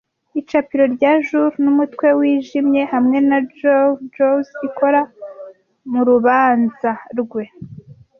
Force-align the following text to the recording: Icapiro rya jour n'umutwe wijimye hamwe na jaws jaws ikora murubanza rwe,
Icapiro 0.39 0.85
rya 0.95 1.13
jour 1.25 1.51
n'umutwe 1.63 2.07
wijimye 2.19 2.81
hamwe 2.93 3.17
na 3.29 3.39
jaws 3.57 3.97
jaws 4.13 4.47
ikora 4.67 5.01
murubanza 5.91 6.91
rwe, 7.19 7.43